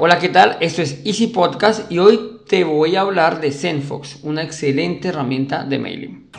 Hola, 0.00 0.20
¿qué 0.20 0.28
tal? 0.28 0.58
Esto 0.60 0.80
es 0.80 1.04
Easy 1.04 1.26
Podcast 1.26 1.90
y 1.90 1.98
hoy 1.98 2.42
te 2.46 2.62
voy 2.62 2.94
a 2.94 3.00
hablar 3.00 3.40
de 3.40 3.50
ZenFox, 3.50 4.22
una 4.22 4.44
excelente 4.44 5.08
herramienta 5.08 5.64
de 5.64 5.78
mailing. 5.80 6.30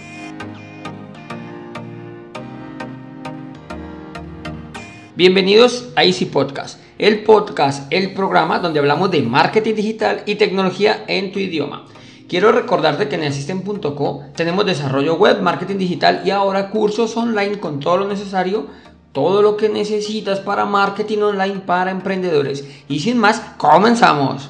Bienvenidos 5.17 5.89
a 5.97 6.05
Easy 6.05 6.23
Podcast, 6.23 6.79
el 6.97 7.25
podcast, 7.25 7.91
el 7.91 8.13
programa 8.13 8.59
donde 8.59 8.79
hablamos 8.79 9.11
de 9.11 9.23
marketing 9.23 9.75
digital 9.75 10.23
y 10.25 10.35
tecnología 10.35 11.03
en 11.09 11.33
tu 11.33 11.39
idioma. 11.39 11.85
Quiero 12.29 12.53
recordarte 12.53 13.09
que 13.09 13.15
en 13.15 13.23
Assistant.co 13.23 14.23
tenemos 14.37 14.65
desarrollo 14.65 15.15
web, 15.15 15.41
marketing 15.41 15.79
digital 15.79 16.21
y 16.23 16.29
ahora 16.29 16.69
cursos 16.69 17.17
online 17.17 17.59
con 17.59 17.81
todo 17.81 17.97
lo 17.97 18.07
necesario 18.07 18.67
todo 19.11 19.41
lo 19.41 19.57
que 19.57 19.69
necesitas 19.69 20.39
para 20.39 20.65
marketing 20.65 21.19
online 21.19 21.61
para 21.65 21.91
emprendedores. 21.91 22.67
Y 22.87 22.99
sin 22.99 23.17
más, 23.17 23.41
comenzamos. 23.57 24.49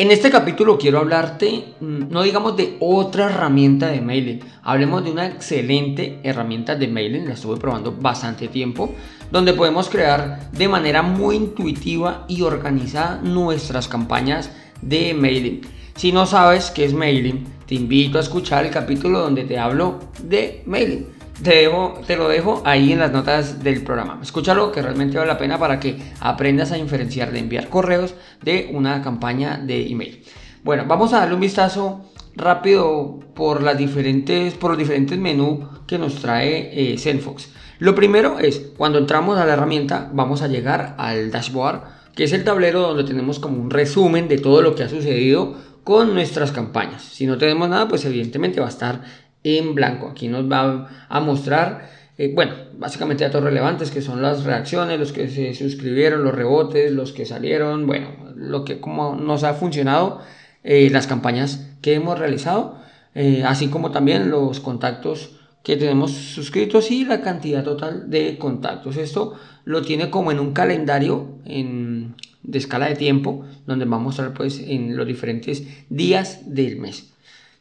En 0.00 0.10
este 0.10 0.30
capítulo 0.30 0.78
quiero 0.78 0.98
hablarte, 0.98 1.74
mm, 1.78 2.08
no 2.08 2.22
digamos 2.22 2.56
de 2.56 2.78
otra 2.80 3.26
herramienta 3.26 3.88
de 3.88 4.00
mailing, 4.00 4.40
hablemos 4.62 5.04
de 5.04 5.10
una 5.10 5.26
excelente 5.26 6.20
herramienta 6.22 6.74
de 6.74 6.88
mailing, 6.88 7.28
la 7.28 7.34
estuve 7.34 7.58
probando 7.58 7.92
bastante 7.92 8.48
tiempo, 8.48 8.94
donde 9.30 9.52
podemos 9.52 9.90
crear 9.90 10.50
de 10.52 10.68
manera 10.68 11.02
muy 11.02 11.36
intuitiva 11.36 12.24
y 12.28 12.40
organizada 12.40 13.20
nuestras 13.22 13.88
campañas 13.88 14.50
de 14.80 15.12
mailing. 15.12 15.60
Si 15.96 16.12
no 16.12 16.24
sabes 16.24 16.70
qué 16.70 16.86
es 16.86 16.94
mailing, 16.94 17.44
te 17.70 17.76
invito 17.76 18.18
a 18.18 18.20
escuchar 18.20 18.66
el 18.66 18.72
capítulo 18.72 19.20
donde 19.20 19.44
te 19.44 19.56
hablo 19.56 20.00
de 20.24 20.64
mailing. 20.66 21.06
Te, 21.40 21.70
te, 22.04 22.16
lo 22.16 22.28
dejo 22.28 22.62
ahí 22.64 22.92
en 22.92 22.98
las 22.98 23.12
notas 23.12 23.62
del 23.62 23.84
programa. 23.84 24.18
Escúchalo 24.20 24.72
que 24.72 24.82
realmente 24.82 25.16
vale 25.16 25.28
la 25.28 25.38
pena 25.38 25.56
para 25.56 25.78
que 25.78 25.96
aprendas 26.18 26.72
a 26.72 26.74
diferenciar 26.74 27.30
de 27.30 27.38
enviar 27.38 27.68
correos 27.68 28.16
de 28.42 28.72
una 28.74 29.02
campaña 29.02 29.56
de 29.56 29.86
email. 29.86 30.24
Bueno, 30.64 30.82
vamos 30.88 31.12
a 31.12 31.20
darle 31.20 31.34
un 31.34 31.42
vistazo 31.42 32.10
rápido 32.34 33.20
por, 33.36 33.62
las 33.62 33.78
diferentes, 33.78 34.54
por 34.54 34.72
los 34.72 34.78
diferentes 34.78 35.16
menús 35.16 35.60
que 35.86 35.96
nos 35.96 36.16
trae 36.16 36.72
eh, 36.72 36.98
Zenfox. 36.98 37.50
Lo 37.78 37.94
primero 37.94 38.40
es, 38.40 38.72
cuando 38.76 38.98
entramos 38.98 39.38
a 39.38 39.46
la 39.46 39.52
herramienta, 39.52 40.10
vamos 40.12 40.42
a 40.42 40.48
llegar 40.48 40.96
al 40.98 41.30
dashboard, 41.30 41.82
que 42.16 42.24
es 42.24 42.32
el 42.32 42.42
tablero 42.42 42.80
donde 42.80 43.04
tenemos 43.04 43.38
como 43.38 43.62
un 43.62 43.70
resumen 43.70 44.26
de 44.26 44.38
todo 44.38 44.60
lo 44.60 44.74
que 44.74 44.82
ha 44.82 44.88
sucedido 44.88 45.69
con 45.84 46.14
nuestras 46.14 46.52
campañas. 46.52 47.02
Si 47.02 47.26
no 47.26 47.38
tenemos 47.38 47.68
nada, 47.68 47.88
pues 47.88 48.04
evidentemente 48.04 48.60
va 48.60 48.66
a 48.66 48.70
estar 48.70 49.02
en 49.44 49.74
blanco. 49.74 50.08
Aquí 50.08 50.28
nos 50.28 50.50
va 50.50 50.88
a 51.08 51.20
mostrar, 51.20 51.88
eh, 52.18 52.32
bueno, 52.34 52.52
básicamente 52.78 53.24
datos 53.24 53.42
relevantes 53.42 53.90
que 53.90 54.02
son 54.02 54.22
las 54.22 54.44
reacciones, 54.44 54.98
los 54.98 55.12
que 55.12 55.28
se 55.28 55.54
suscribieron, 55.54 56.24
los 56.24 56.34
rebotes, 56.34 56.92
los 56.92 57.12
que 57.12 57.26
salieron, 57.26 57.86
bueno, 57.86 58.08
lo 58.36 58.64
que 58.64 58.80
como 58.80 59.16
nos 59.16 59.44
ha 59.44 59.54
funcionado 59.54 60.20
eh, 60.62 60.90
las 60.90 61.06
campañas 61.06 61.68
que 61.80 61.94
hemos 61.94 62.18
realizado, 62.18 62.78
eh, 63.14 63.42
así 63.46 63.68
como 63.68 63.90
también 63.90 64.30
los 64.30 64.60
contactos 64.60 65.36
que 65.62 65.76
tenemos 65.76 66.12
suscritos 66.12 66.90
y 66.90 67.04
la 67.04 67.20
cantidad 67.20 67.64
total 67.64 68.08
de 68.10 68.38
contactos. 68.38 68.96
Esto 68.96 69.34
lo 69.64 69.82
tiene 69.82 70.10
como 70.10 70.32
en 70.32 70.40
un 70.40 70.52
calendario 70.52 71.38
en, 71.44 72.14
de 72.42 72.58
escala 72.58 72.86
de 72.86 72.96
tiempo, 72.96 73.44
donde 73.66 73.84
vamos 73.84 74.18
a 74.18 74.24
mostrar 74.24 74.34
pues 74.34 74.58
en 74.58 74.96
los 74.96 75.06
diferentes 75.06 75.62
días 75.88 76.40
del 76.46 76.78
mes. 76.78 77.12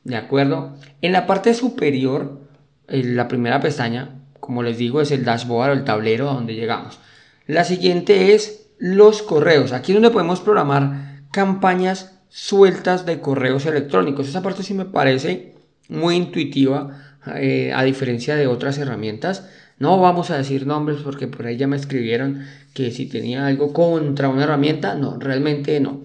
¿De 0.03 0.16
acuerdo? 0.16 0.75
En 1.02 1.11
la 1.11 1.27
parte 1.27 1.53
superior, 1.53 2.39
en 2.88 3.16
la 3.16 3.27
primera 3.27 3.59
pestaña, 3.59 4.16
como 4.39 4.63
les 4.63 4.77
digo, 4.77 5.02
es 5.02 5.11
el 5.11 5.25
dashboard 5.25 5.69
o 5.69 5.73
el 5.73 5.83
tablero 5.83 6.25
donde 6.25 6.55
llegamos. 6.55 7.00
La 7.45 7.63
siguiente 7.63 8.33
es 8.33 8.67
los 8.77 9.22
correos. 9.22 9.73
Aquí 9.73 9.94
donde 9.94 10.09
podemos 10.09 10.39
programar 10.39 11.23
campañas 11.31 12.19
sueltas 12.30 13.05
de 13.05 13.19
correos 13.19 13.66
electrónicos. 13.66 14.28
Esa 14.28 14.41
parte 14.41 14.63
sí 14.63 14.73
me 14.73 14.85
parece 14.85 15.56
muy 15.89 16.16
intuitiva 16.16 17.16
eh, 17.35 17.73
a 17.75 17.84
diferencia 17.84 18.35
de 18.35 18.47
otras 18.47 18.78
herramientas. 18.78 19.50
No 19.79 20.00
vamos 20.00 20.29
a 20.29 20.38
decir 20.38 20.67
nombres 20.67 21.01
porque 21.03 21.28
por 21.28 21.45
ahí 21.47 21.57
ya 21.57 21.67
me 21.67 21.78
escribieron 21.78 22.44
que 22.73 22.91
si 22.91 23.06
tenía 23.07 23.47
algo 23.47 23.73
contra 23.73 24.29
una 24.29 24.44
herramienta. 24.44 24.95
No, 24.95 25.17
realmente 25.17 25.79
no. 25.79 26.01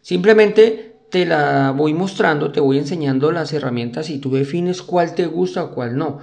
Simplemente 0.00 0.96
te 1.10 1.26
la 1.26 1.72
voy 1.76 1.94
mostrando, 1.94 2.52
te 2.52 2.60
voy 2.60 2.78
enseñando 2.78 3.30
las 3.32 3.52
herramientas 3.52 4.10
y 4.10 4.18
tú 4.18 4.32
defines 4.34 4.82
cuál 4.82 5.14
te 5.14 5.26
gusta 5.26 5.62
o 5.64 5.74
cuál 5.74 5.96
no. 5.96 6.18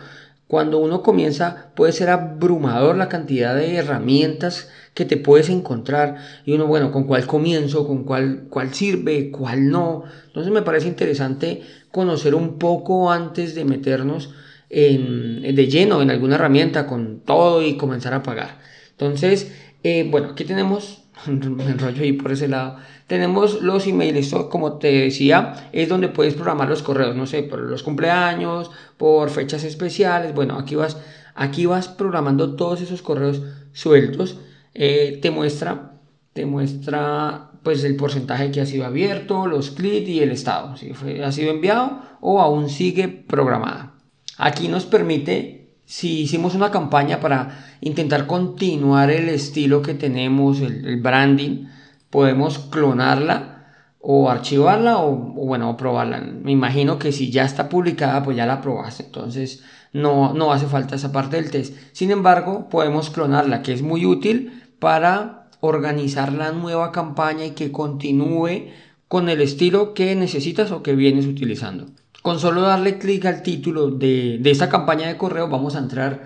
Cuando 0.48 0.78
uno 0.80 1.02
comienza 1.02 1.72
puede 1.76 1.92
ser 1.92 2.10
abrumador 2.10 2.96
la 2.98 3.10
cantidad 3.10 3.56
de 3.56 3.76
herramientas 3.78 4.68
que 4.94 5.06
te 5.06 5.18
puedes 5.18 5.50
encontrar 5.50 6.18
y 6.46 6.54
uno, 6.54 6.68
bueno, 6.68 6.92
con 6.92 7.06
cuál 7.06 7.26
comienzo, 7.26 7.88
con 7.88 8.04
cuál, 8.04 8.48
cuál 8.50 8.74
sirve, 8.74 9.32
cuál 9.32 9.70
no. 9.70 10.04
Entonces 10.28 10.52
me 10.54 10.62
parece 10.62 10.88
interesante 10.88 11.62
conocer 11.92 12.36
un 12.36 12.60
poco 12.60 13.12
antes 13.12 13.56
de 13.56 13.66
meternos 13.66 14.32
en, 14.76 15.42
de 15.42 15.68
lleno 15.68 16.02
en 16.02 16.12
alguna 16.12 16.36
herramienta 16.36 16.86
con 16.86 17.22
todo 17.22 17.64
y 17.64 17.78
comenzar 17.78 18.14
a 18.14 18.24
pagar. 18.24 18.60
Entonces, 18.92 19.56
eh, 19.84 20.06
bueno, 20.12 20.32
aquí 20.32 20.44
tenemos, 20.44 21.06
me 21.28 21.64
enrollo 21.64 22.04
ahí 22.04 22.12
por 22.12 22.34
ese 22.34 22.50
lado, 22.50 22.76
tenemos 23.08 23.62
los 23.62 23.88
emails, 23.88 24.18
esto 24.18 24.50
como 24.50 24.78
te 24.78 24.92
decía, 24.92 25.70
es 25.72 25.88
donde 25.88 26.10
puedes 26.10 26.34
programar 26.34 26.68
los 26.68 26.84
correos, 26.84 27.16
no 27.16 27.26
sé, 27.26 27.44
por 27.44 27.60
los 27.60 27.84
cumpleaños, 27.84 28.70
por 28.98 29.30
fechas 29.30 29.64
especiales, 29.64 30.36
bueno, 30.36 30.60
aquí 30.60 30.76
vas, 30.76 30.98
aquí 31.36 31.66
vas 31.66 31.88
programando 31.88 32.58
todos 32.58 32.82
esos 32.82 33.02
correos 33.02 33.44
sueltos, 33.72 34.40
eh, 34.74 35.20
te 35.22 35.32
muestra, 35.32 35.94
te 36.34 36.46
muestra 36.46 37.52
pues 37.64 37.84
el 37.86 37.96
porcentaje 37.96 38.52
que 38.52 38.60
ha 38.60 38.66
sido 38.66 38.86
abierto, 38.86 39.48
los 39.48 39.72
clics 39.72 40.10
y 40.10 40.20
el 40.20 40.32
estado, 40.32 40.76
si 40.76 40.94
fue, 40.94 41.24
ha 41.24 41.32
sido 41.32 41.52
enviado 41.52 42.02
o 42.20 42.42
aún 42.42 42.70
sigue 42.70 43.08
programada. 43.08 43.95
Aquí 44.38 44.68
nos 44.68 44.86
permite, 44.86 45.76
si 45.86 46.22
hicimos 46.22 46.56
una 46.56 46.72
campaña 46.72 47.20
para 47.20 47.66
intentar 47.82 48.28
continuar 48.28 49.10
el 49.10 49.30
estilo 49.30 49.82
que 49.82 49.94
tenemos, 49.94 50.62
el, 50.62 51.02
branding, 51.02 51.68
podemos 52.10 52.60
clonarla 52.60 53.52
o 54.00 54.30
archivarla 54.30 55.00
o, 55.00 55.16
bueno, 55.16 55.78
probarla. 55.78 56.20
Me 56.20 56.52
imagino 56.52 57.00
que 57.00 57.12
si 57.12 57.32
ya 57.32 57.46
está 57.46 57.70
publicada, 57.70 58.24
pues 58.24 58.38
ya 58.38 58.46
la 58.46 58.62
probaste. 58.62 59.04
Entonces 59.04 59.64
no, 59.94 60.34
no 60.34 60.52
hace 60.52 60.68
falta 60.68 60.96
esa 60.96 61.12
parte 61.12 61.38
del 61.38 61.52
test. 61.52 61.76
Sin 61.94 62.12
embargo, 62.12 62.68
podemos 62.70 63.10
clonarla, 63.10 63.62
que 63.62 63.74
es 63.74 63.82
muy 63.82 64.06
útil 64.06 64.64
para 64.80 65.50
organizar 65.62 66.34
la 66.34 66.52
nueva 66.52 66.92
campaña 66.92 67.46
y 67.46 67.52
que 67.52 67.72
continúe 67.72 68.70
con 69.08 69.30
el 69.30 69.42
estilo 69.42 69.94
que 69.94 70.16
necesitas 70.16 70.72
o 70.72 70.84
que 70.84 70.96
vienes 70.96 71.26
utilizando. 71.26 71.88
Con 72.26 72.40
solo 72.40 72.62
darle 72.62 72.98
clic 72.98 73.24
al 73.28 73.44
título 73.44 73.92
de, 73.92 74.40
de, 74.40 74.50
esta 74.50 74.68
campaña 74.68 75.08
de 75.08 75.16
correo 75.16 75.48
vamos 75.48 75.76
a 75.76 75.78
entrar 75.78 76.24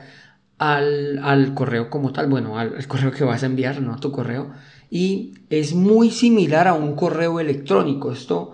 al, 0.58 1.20
al 1.22 1.54
correo 1.54 1.90
como 1.90 2.14
tal, 2.14 2.30
bueno, 2.30 2.58
al, 2.58 2.88
correo 2.88 3.12
que 3.12 3.26
vas 3.26 3.44
a 3.44 3.48
enviar, 3.48 3.82
no 3.82 3.94
a 3.94 4.00
tu 4.00 4.10
correo. 4.10 4.50
Y 4.90 5.34
es 5.50 5.76
muy 5.76 6.10
similar 6.10 6.70
a 6.70 6.74
un 6.74 6.96
correo 6.96 7.42
electrónico. 7.42 8.14
Esto 8.14 8.54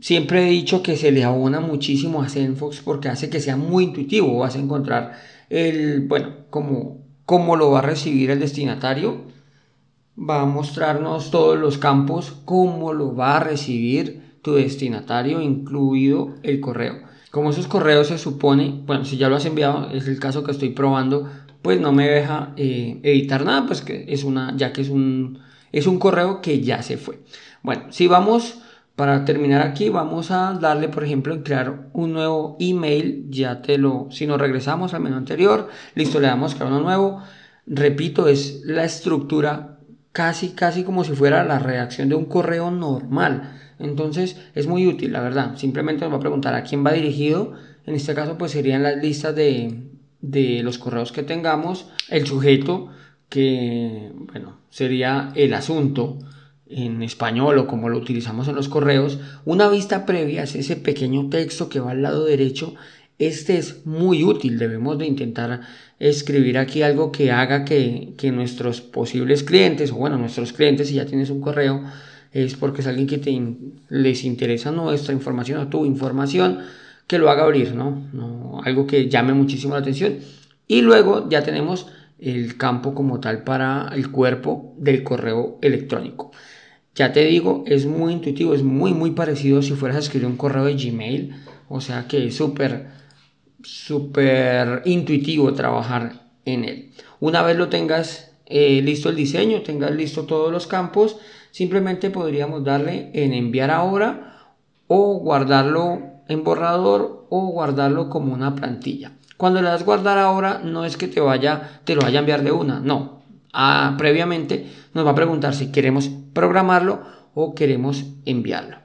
siempre 0.00 0.48
he 0.48 0.50
dicho 0.50 0.82
que 0.82 0.96
se 0.96 1.12
le 1.12 1.22
abona 1.22 1.60
muchísimo 1.60 2.24
a 2.24 2.28
Zenfox 2.28 2.80
porque 2.80 3.08
hace 3.08 3.30
que 3.30 3.38
sea 3.38 3.56
muy 3.56 3.84
intuitivo. 3.84 4.36
Vas 4.40 4.56
a 4.56 4.58
encontrar 4.58 5.12
el, 5.50 6.08
bueno, 6.08 6.38
cómo, 6.50 7.04
cómo 7.24 7.54
lo 7.54 7.70
va 7.70 7.78
a 7.78 7.82
recibir 7.82 8.32
el 8.32 8.40
destinatario. 8.40 9.26
Va 10.18 10.40
a 10.40 10.44
mostrarnos 10.44 11.30
todos 11.30 11.56
los 11.56 11.78
campos, 11.78 12.34
cómo 12.44 12.92
lo 12.92 13.14
va 13.14 13.36
a 13.36 13.40
recibir 13.44 14.23
tu 14.44 14.54
destinatario, 14.54 15.40
incluido 15.40 16.34
el 16.42 16.60
correo. 16.60 16.98
Como 17.30 17.50
esos 17.50 17.66
correos 17.66 18.08
se 18.08 18.18
supone, 18.18 18.82
bueno, 18.84 19.06
si 19.06 19.16
ya 19.16 19.30
lo 19.30 19.36
has 19.36 19.46
enviado, 19.46 19.88
es 19.90 20.06
el 20.06 20.20
caso 20.20 20.44
que 20.44 20.52
estoy 20.52 20.68
probando, 20.68 21.28
pues 21.62 21.80
no 21.80 21.92
me 21.92 22.06
deja 22.06 22.52
eh, 22.56 23.00
editar 23.02 23.42
nada, 23.42 23.66
pues 23.66 23.80
que 23.80 24.04
es 24.06 24.22
una, 24.22 24.54
ya 24.54 24.74
que 24.74 24.82
es 24.82 24.90
un, 24.90 25.38
es 25.72 25.86
un 25.86 25.98
correo 25.98 26.42
que 26.42 26.60
ya 26.60 26.82
se 26.82 26.98
fue. 26.98 27.20
Bueno, 27.62 27.84
si 27.88 28.06
vamos, 28.06 28.58
para 28.96 29.24
terminar 29.24 29.62
aquí, 29.62 29.88
vamos 29.88 30.30
a 30.30 30.52
darle, 30.60 30.90
por 30.90 31.04
ejemplo, 31.04 31.32
en 31.32 31.42
crear 31.42 31.88
un 31.94 32.12
nuevo 32.12 32.58
email, 32.60 33.26
ya 33.30 33.62
te 33.62 33.78
lo, 33.78 34.08
si 34.10 34.26
nos 34.26 34.38
regresamos 34.38 34.92
al 34.92 35.00
menú 35.00 35.16
anterior, 35.16 35.70
listo, 35.94 36.20
le 36.20 36.26
damos 36.26 36.54
crear 36.54 36.70
uno 36.70 36.82
nuevo. 36.82 37.22
Repito, 37.66 38.28
es 38.28 38.60
la 38.66 38.84
estructura 38.84 39.78
casi, 40.12 40.50
casi 40.50 40.84
como 40.84 41.02
si 41.02 41.12
fuera 41.12 41.44
la 41.44 41.58
redacción 41.58 42.10
de 42.10 42.14
un 42.14 42.26
correo 42.26 42.70
normal 42.70 43.62
entonces 43.84 44.36
es 44.54 44.66
muy 44.66 44.86
útil, 44.86 45.12
la 45.12 45.20
verdad. 45.20 45.56
Simplemente 45.56 46.04
nos 46.04 46.12
va 46.12 46.16
a 46.18 46.20
preguntar 46.20 46.54
a 46.54 46.64
quién 46.64 46.84
va 46.84 46.92
dirigido. 46.92 47.52
En 47.86 47.94
este 47.94 48.14
caso, 48.14 48.38
pues 48.38 48.52
serían 48.52 48.82
las 48.82 48.96
listas 48.96 49.34
de, 49.36 49.82
de 50.20 50.62
los 50.62 50.78
correos 50.78 51.12
que 51.12 51.22
tengamos. 51.22 51.86
El 52.08 52.26
sujeto, 52.26 52.88
que 53.28 54.10
bueno, 54.14 54.58
sería 54.70 55.32
el 55.34 55.54
asunto 55.54 56.18
en 56.66 57.02
español 57.02 57.58
o 57.58 57.66
como 57.66 57.88
lo 57.88 57.98
utilizamos 57.98 58.48
en 58.48 58.54
los 58.54 58.68
correos. 58.68 59.18
Una 59.44 59.68
vista 59.68 60.06
previa 60.06 60.44
es 60.44 60.54
ese 60.54 60.76
pequeño 60.76 61.28
texto 61.28 61.68
que 61.68 61.80
va 61.80 61.92
al 61.92 62.02
lado 62.02 62.24
derecho 62.24 62.74
Este 63.18 63.58
es 63.58 63.86
muy 63.86 64.24
útil, 64.24 64.58
debemos 64.58 64.98
de 64.98 65.06
intentar 65.06 65.60
escribir 66.00 66.58
aquí 66.58 66.82
algo 66.82 67.12
que 67.12 67.30
haga 67.30 67.64
que, 67.64 68.14
nuestros 68.32 68.80
posibles 68.80 69.44
clientes, 69.44 69.92
o 69.92 69.96
bueno, 69.96 70.18
nuestros 70.18 70.52
clientes, 70.52 70.88
si 70.88 70.94
ya 70.94 71.06
tienes 71.06 71.30
un 71.30 71.40
correo, 71.40 71.84
es 72.34 72.56
porque 72.56 72.80
es 72.80 72.86
alguien 72.88 73.06
que 73.06 73.18
te, 73.18 73.40
les 73.88 74.24
interesa 74.24 74.72
nuestra 74.72 75.14
información 75.14 75.60
o 75.60 75.68
tu 75.68 75.86
información, 75.86 76.58
que 77.06 77.18
lo 77.18 77.30
haga 77.30 77.44
abrir, 77.44 77.74
¿no? 77.74 78.08
¿no? 78.12 78.60
Algo 78.64 78.86
que 78.86 79.08
llame 79.08 79.32
muchísimo 79.32 79.74
la 79.74 79.80
atención. 79.80 80.18
Y 80.66 80.82
luego 80.82 81.28
ya 81.30 81.44
tenemos 81.44 81.86
el 82.18 82.56
campo 82.56 82.92
como 82.94 83.20
tal 83.20 83.44
para 83.44 83.88
el 83.94 84.10
cuerpo 84.10 84.74
del 84.78 85.04
correo 85.04 85.58
electrónico. 85.62 86.32
Ya 86.96 87.12
te 87.12 87.24
digo, 87.24 87.64
es 87.66 87.86
muy 87.86 88.12
intuitivo, 88.12 88.54
es 88.54 88.62
muy 88.62 88.94
muy 88.94 89.12
parecido 89.12 89.62
si 89.62 89.72
fueras 89.72 89.96
a 89.96 90.00
escribir 90.00 90.26
un 90.26 90.36
correo 90.36 90.64
de 90.64 90.74
Gmail, 90.74 91.34
o 91.68 91.80
sea 91.80 92.08
que 92.08 92.26
es 92.26 92.36
súper 92.36 92.88
súper 93.62 94.82
intuitivo 94.84 95.52
trabajar 95.54 96.30
en 96.44 96.64
él. 96.64 96.90
Una 97.20 97.42
vez 97.42 97.56
lo 97.56 97.68
tengas 97.68 98.32
eh, 98.46 98.80
listo 98.82 99.08
el 99.08 99.16
diseño, 99.16 99.62
tengas 99.62 99.92
listo 99.92 100.24
todos 100.24 100.52
los 100.52 100.66
campos, 100.66 101.16
simplemente 101.54 102.10
podríamos 102.10 102.64
darle 102.64 103.10
en 103.14 103.32
enviar 103.32 103.70
ahora 103.70 104.50
o 104.88 105.20
guardarlo 105.20 106.02
en 106.26 106.42
borrador 106.42 107.28
o 107.30 107.46
guardarlo 107.46 108.10
como 108.10 108.34
una 108.34 108.56
plantilla. 108.56 109.12
Cuando 109.36 109.62
le 109.62 109.68
das 109.68 109.84
guardar 109.84 110.18
ahora, 110.18 110.60
no 110.64 110.84
es 110.84 110.96
que 110.96 111.06
te 111.06 111.20
vaya, 111.20 111.80
te 111.84 111.94
lo 111.94 112.00
vaya 112.00 112.18
a 112.18 112.22
enviar 112.22 112.42
de 112.42 112.50
una, 112.50 112.80
no. 112.80 113.22
Ah, 113.52 113.94
previamente 113.96 114.66
nos 114.94 115.06
va 115.06 115.12
a 115.12 115.14
preguntar 115.14 115.54
si 115.54 115.70
queremos 115.70 116.10
programarlo 116.32 117.02
o 117.34 117.54
queremos 117.54 118.04
enviarlo. 118.24 118.78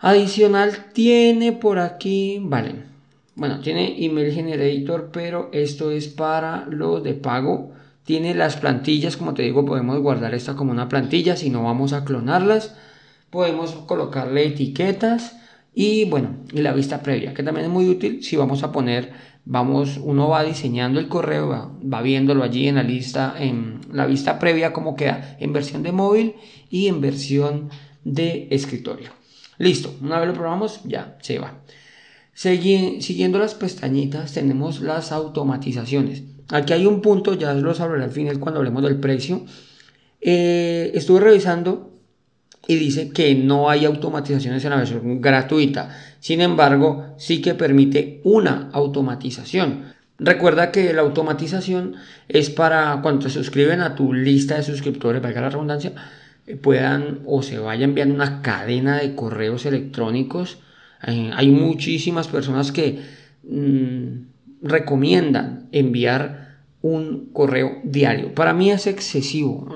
Adicional 0.00 0.90
tiene 0.92 1.52
por 1.52 1.78
aquí, 1.78 2.40
vale, 2.42 2.86
bueno, 3.36 3.60
tiene 3.60 4.04
email 4.04 4.32
generator, 4.32 5.10
pero 5.12 5.48
esto 5.52 5.92
es 5.92 6.08
para 6.08 6.66
lo 6.66 6.98
de 6.98 7.14
pago. 7.14 7.70
Tiene 8.04 8.34
las 8.34 8.56
plantillas, 8.56 9.16
como 9.16 9.34
te 9.34 9.42
digo, 9.42 9.64
podemos 9.64 9.98
guardar 10.00 10.34
esta 10.34 10.54
como 10.56 10.72
una 10.72 10.88
plantilla 10.88 11.36
si 11.36 11.50
no 11.50 11.62
vamos 11.62 11.92
a 11.92 12.04
clonarlas. 12.04 12.74
Podemos 13.30 13.72
colocarle 13.86 14.46
etiquetas 14.46 15.36
y 15.74 16.04
bueno, 16.04 16.36
y 16.52 16.60
la 16.60 16.72
vista 16.72 17.02
previa, 17.02 17.32
que 17.32 17.42
también 17.42 17.66
es 17.66 17.72
muy 17.72 17.88
útil 17.88 18.22
si 18.22 18.36
vamos 18.36 18.62
a 18.62 18.72
poner, 18.72 19.12
vamos, 19.44 19.98
uno 20.02 20.28
va 20.28 20.44
diseñando 20.44 21.00
el 21.00 21.08
correo, 21.08 21.48
va, 21.48 21.72
va 21.82 22.02
viéndolo 22.02 22.44
allí 22.44 22.68
en 22.68 22.74
la 22.74 22.82
lista, 22.82 23.34
en 23.38 23.80
la 23.90 24.06
vista 24.06 24.38
previa, 24.38 24.72
cómo 24.72 24.96
queda 24.96 25.36
en 25.40 25.52
versión 25.52 25.82
de 25.82 25.92
móvil 25.92 26.34
y 26.68 26.88
en 26.88 27.00
versión 27.00 27.70
de 28.04 28.48
escritorio. 28.50 29.10
Listo, 29.58 29.94
una 30.02 30.18
vez 30.18 30.28
lo 30.28 30.34
probamos, 30.34 30.80
ya 30.84 31.16
se 31.22 31.38
va 31.38 31.62
siguiendo 32.34 33.38
las 33.38 33.54
pestañitas 33.54 34.32
tenemos 34.32 34.80
las 34.80 35.12
automatizaciones. 35.12 36.22
Aquí 36.52 36.72
hay 36.72 36.86
un 36.86 37.00
punto, 37.00 37.34
ya 37.34 37.52
los 37.54 37.80
hablaré 37.80 38.04
al 38.04 38.10
final 38.10 38.38
cuando 38.38 38.60
hablemos 38.60 38.82
del 38.82 39.00
precio. 39.00 39.44
Eh, 40.20 40.92
estuve 40.94 41.20
revisando 41.20 41.90
y 42.68 42.76
dice 42.76 43.10
que 43.10 43.34
no 43.34 43.68
hay 43.68 43.84
automatizaciones 43.84 44.64
en 44.64 44.70
la 44.70 44.76
versión 44.76 45.20
gratuita. 45.20 45.90
Sin 46.20 46.40
embargo, 46.40 47.14
sí 47.18 47.42
que 47.42 47.54
permite 47.54 48.20
una 48.22 48.70
automatización. 48.72 49.92
Recuerda 50.18 50.70
que 50.70 50.92
la 50.92 51.02
automatización 51.02 51.96
es 52.28 52.50
para 52.50 53.00
cuando 53.02 53.22
se 53.22 53.30
suscriben 53.30 53.80
a 53.80 53.96
tu 53.96 54.12
lista 54.12 54.56
de 54.56 54.62
suscriptores, 54.62 55.20
valga 55.20 55.40
la 55.40 55.50
redundancia, 55.50 55.92
eh, 56.46 56.54
puedan 56.54 57.20
o 57.26 57.42
se 57.42 57.58
vaya 57.58 57.84
enviando 57.84 58.14
una 58.14 58.42
cadena 58.42 58.98
de 58.98 59.16
correos 59.16 59.66
electrónicos 59.66 60.58
eh, 61.06 61.30
hay 61.34 61.48
muchísimas 61.50 62.28
personas 62.28 62.70
que 62.70 63.00
mm, 63.42 64.66
recomiendan 64.66 65.68
enviar 65.72 66.41
un 66.82 67.30
correo 67.32 67.78
diario. 67.84 68.34
Para 68.34 68.52
mí 68.52 68.70
es 68.70 68.86
excesivo. 68.86 69.68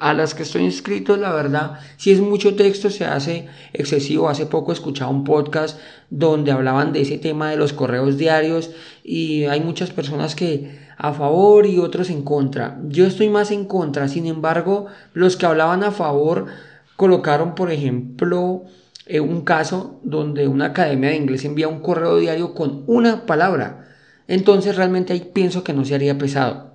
A 0.00 0.12
las 0.12 0.34
que 0.34 0.42
estoy 0.42 0.64
inscrito, 0.64 1.16
la 1.16 1.32
verdad, 1.32 1.78
si 1.96 2.10
es 2.10 2.20
mucho 2.20 2.56
texto, 2.56 2.90
se 2.90 3.04
hace 3.04 3.46
excesivo. 3.72 4.28
Hace 4.28 4.46
poco 4.46 4.72
escuchaba 4.72 5.10
un 5.10 5.24
podcast 5.24 5.78
donde 6.10 6.50
hablaban 6.50 6.92
de 6.92 7.02
ese 7.02 7.18
tema 7.18 7.50
de 7.50 7.56
los 7.56 7.72
correos 7.72 8.18
diarios 8.18 8.70
y 9.04 9.44
hay 9.44 9.60
muchas 9.60 9.90
personas 9.90 10.34
que 10.34 10.88
a 10.96 11.12
favor 11.12 11.64
y 11.64 11.78
otros 11.78 12.10
en 12.10 12.22
contra. 12.22 12.80
Yo 12.88 13.06
estoy 13.06 13.28
más 13.28 13.52
en 13.52 13.64
contra. 13.64 14.08
Sin 14.08 14.26
embargo, 14.26 14.86
los 15.14 15.36
que 15.36 15.46
hablaban 15.46 15.84
a 15.84 15.92
favor 15.92 16.46
colocaron, 16.96 17.54
por 17.54 17.70
ejemplo, 17.70 18.64
eh, 19.06 19.20
un 19.20 19.42
caso 19.42 20.00
donde 20.02 20.48
una 20.48 20.66
academia 20.66 21.10
de 21.10 21.16
inglés 21.16 21.44
envía 21.44 21.68
un 21.68 21.80
correo 21.80 22.16
diario 22.16 22.52
con 22.52 22.82
una 22.88 23.26
palabra. 23.26 23.84
Entonces 24.28 24.76
realmente 24.76 25.12
ahí 25.12 25.30
pienso 25.34 25.64
que 25.64 25.72
no 25.72 25.84
se 25.84 25.96
haría 25.96 26.18
pesado. 26.18 26.74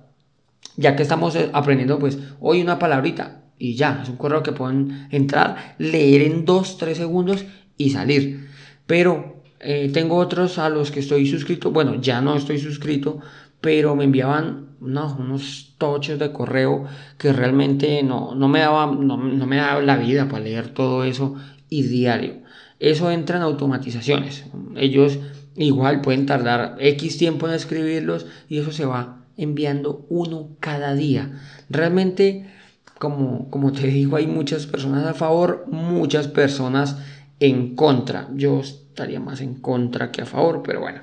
Ya 0.76 0.96
que 0.96 1.02
estamos 1.02 1.34
eh, 1.36 1.48
aprendiendo 1.52 1.98
pues 1.98 2.18
hoy 2.40 2.60
una 2.60 2.78
palabrita 2.78 3.44
y 3.58 3.76
ya, 3.76 4.00
es 4.02 4.08
un 4.08 4.16
correo 4.16 4.42
que 4.42 4.52
pueden 4.52 5.06
entrar, 5.10 5.76
leer 5.78 6.22
en 6.22 6.44
2, 6.44 6.78
3 6.78 6.98
segundos 6.98 7.44
y 7.78 7.90
salir. 7.90 8.48
Pero 8.86 9.42
eh, 9.60 9.90
tengo 9.92 10.16
otros 10.16 10.58
a 10.58 10.68
los 10.68 10.90
que 10.90 11.00
estoy 11.00 11.26
suscrito, 11.26 11.70
bueno, 11.70 11.94
ya 12.00 12.20
no 12.20 12.36
estoy 12.36 12.58
suscrito, 12.58 13.20
pero 13.60 13.96
me 13.96 14.04
enviaban 14.04 14.76
unos 14.80 15.76
toches 15.78 16.18
de 16.18 16.32
correo 16.32 16.84
que 17.16 17.32
realmente 17.32 18.02
no, 18.02 18.34
no 18.34 18.48
me 18.48 18.60
daba, 18.60 18.86
no, 18.86 19.16
no 19.16 19.46
me 19.46 19.56
daba 19.56 19.80
la 19.80 19.96
vida 19.96 20.28
para 20.28 20.44
leer 20.44 20.74
todo 20.74 21.04
eso 21.04 21.36
y 21.70 21.84
diario. 21.84 22.42
Eso 22.78 23.10
entra 23.10 23.38
en 23.38 23.44
automatizaciones. 23.44 24.44
Ellos 24.76 25.18
igual 25.56 26.00
pueden 26.00 26.26
tardar 26.26 26.76
X 26.80 27.18
tiempo 27.18 27.48
en 27.48 27.54
escribirlos 27.54 28.26
y 28.48 28.58
eso 28.58 28.72
se 28.72 28.84
va 28.84 29.24
enviando 29.36 30.06
uno 30.08 30.50
cada 30.60 30.94
día. 30.94 31.40
Realmente, 31.68 32.50
como, 32.98 33.50
como 33.50 33.72
te 33.72 33.86
digo, 33.86 34.16
hay 34.16 34.26
muchas 34.26 34.66
personas 34.66 35.06
a 35.06 35.14
favor, 35.14 35.66
muchas 35.68 36.28
personas 36.28 36.96
en 37.40 37.74
contra. 37.74 38.28
Yo 38.34 38.60
estaría 38.60 39.20
más 39.20 39.40
en 39.40 39.54
contra 39.54 40.12
que 40.12 40.22
a 40.22 40.26
favor, 40.26 40.62
pero 40.64 40.80
bueno, 40.80 41.00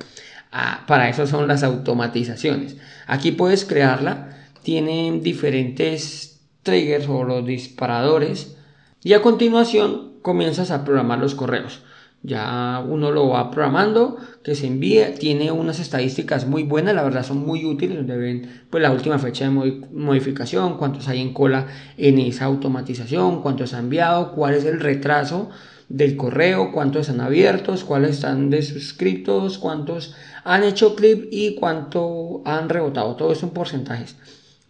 ah, 0.52 0.86
para 0.88 1.10
eso 1.10 1.28
son 1.28 1.48
las 1.48 1.64
automatizaciones. 1.64 2.78
Aquí 3.08 3.32
puedes 3.32 3.66
crearla, 3.66 4.38
tienen 4.64 5.22
diferentes 5.22 6.42
triggers 6.64 7.08
o 7.10 7.24
los 7.24 7.46
disparadores 7.46 8.56
y 9.04 9.14
a 9.14 9.22
continuación 9.22 10.14
comienzas 10.22 10.72
a 10.72 10.86
programar 10.86 11.20
los 11.20 11.36
correos. 11.36 11.82
Ya 12.24 12.86
uno 12.88 13.12
lo 13.12 13.30
va 13.30 13.50
programando, 13.50 14.18
que 14.44 14.54
se 14.54 14.68
envíe, 14.68 15.16
tiene 15.18 15.52
unas 15.52 15.80
estadísticas 15.80 16.46
muy 16.46 16.62
buenas, 16.62 16.94
la 16.94 17.04
verdad 17.04 17.24
son 17.24 17.44
muy 17.44 17.66
útiles, 17.66 17.98
donde 17.98 18.16
ven 18.16 18.64
pues 18.70 18.84
la 18.84 18.92
última 18.92 19.18
fecha 19.18 19.46
de 19.46 19.52
modificación, 19.92 20.78
cuántos 20.78 21.08
hay 21.08 21.20
en 21.20 21.34
cola 21.34 21.66
en 21.98 22.20
esa 22.20 22.46
automatización, 22.46 23.42
cuántos 23.42 23.74
han 23.74 23.86
enviado, 23.86 24.34
cuál 24.34 24.54
es 24.54 24.66
el 24.66 24.80
retraso 24.80 25.50
del 25.90 26.16
correo, 26.16 26.72
cuántos 26.72 27.10
están 27.10 27.22
abiertos, 27.22 27.84
cuáles 27.84 28.12
están 28.12 28.52
de 28.52 28.62
suscritos, 28.62 29.58
cuántos 29.58 30.14
han 30.44 30.64
hecho 30.64 30.96
clip 30.96 31.28
y 31.32 31.56
cuánto 31.56 32.44
han 32.46 32.70
rebotado, 32.70 33.16
todo 33.16 33.34
eso 33.34 33.48
en 33.48 33.54
porcentajes, 33.54 34.16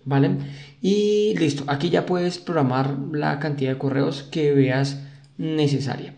¿vale? 0.06 0.38
Y 0.82 1.36
listo, 1.38 1.66
aquí 1.68 1.90
ya 1.90 2.06
puedes 2.06 2.40
programar 2.40 2.98
la 3.12 3.40
cantidad 3.40 3.72
de 3.72 3.78
correos 3.78 4.24
que 4.24 4.54
veas 4.54 5.04
necesaria. 5.38 6.16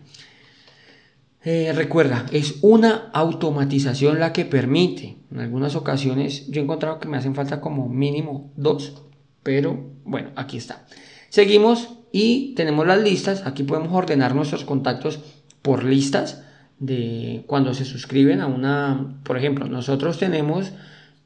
Eh, 1.46 1.72
recuerda, 1.74 2.24
es 2.32 2.56
una 2.62 3.10
automatización 3.12 4.18
la 4.18 4.32
que 4.32 4.46
permite. 4.46 5.18
En 5.30 5.40
algunas 5.40 5.76
ocasiones 5.76 6.46
yo 6.48 6.60
he 6.60 6.64
encontrado 6.64 6.98
que 6.98 7.08
me 7.08 7.18
hacen 7.18 7.34
falta 7.34 7.60
como 7.60 7.88
mínimo 7.88 8.50
dos, 8.56 9.02
pero 9.42 9.78
bueno, 10.04 10.30
aquí 10.36 10.56
está. 10.56 10.86
Seguimos 11.28 11.98
y 12.12 12.54
tenemos 12.54 12.86
las 12.86 13.02
listas. 13.02 13.46
Aquí 13.46 13.62
podemos 13.62 13.92
ordenar 13.92 14.34
nuestros 14.34 14.64
contactos 14.64 15.20
por 15.60 15.84
listas 15.84 16.42
de 16.78 17.44
cuando 17.46 17.74
se 17.74 17.84
suscriben 17.84 18.40
a 18.40 18.46
una, 18.46 19.18
por 19.22 19.36
ejemplo, 19.36 19.66
nosotros 19.66 20.18
tenemos 20.18 20.72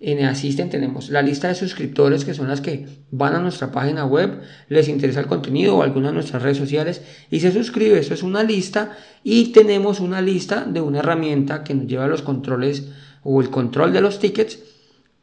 en 0.01 0.25
Assistant 0.25 0.71
tenemos 0.71 1.11
la 1.11 1.23
lista 1.23 1.49
de 1.49 1.57
suscriptores 1.57 2.25
que 2.25 2.35
son 2.35 2.47
las 2.47 2.61
que 2.61 2.87
van 3.11 3.35
a 3.35 3.41
nuestra 3.41 3.73
página 3.73 4.05
web, 4.05 4.41
les 4.69 4.89
interesa 4.89 5.21
el 5.21 5.27
contenido 5.27 5.77
o 5.77 5.83
alguna 5.83 6.09
de 6.09 6.15
nuestras 6.15 6.43
redes 6.43 6.59
sociales 6.59 7.03
y 7.31 7.41
se 7.41 7.51
suscribe. 7.51 7.99
Eso 7.99 8.15
es 8.15 8.23
una 8.23 8.45
lista 8.45 8.97
y 9.25 9.47
tenemos 9.47 9.99
una 9.99 10.23
lista 10.23 10.65
de 10.65 10.81
una 10.81 11.01
herramienta 11.01 11.65
que 11.65 11.75
nos 11.75 11.87
lleva 11.87 12.05
a 12.05 12.09
los 12.09 12.23
controles 12.23 12.89
o 13.25 13.41
el 13.41 13.51
control 13.51 13.93
de 13.93 14.01
los 14.01 14.21
tickets 14.21 14.61